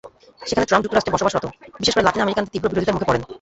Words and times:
সেখানে 0.49 0.67
ট্রাম্প 0.67 0.83
যুক্তরাষ্ট্রে 0.85 1.13
বসবাসরত, 1.15 1.45
বিশেষ 1.81 1.93
করে 1.95 2.07
লাতিন 2.07 2.21
আমেরিকানদের 2.23 2.51
তীব্র 2.53 2.67
বিরোধিতার 2.71 2.95
মুখে 2.95 3.07
পড়েন। 3.09 3.23